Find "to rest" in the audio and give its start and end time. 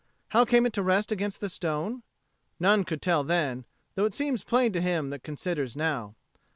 0.73-1.11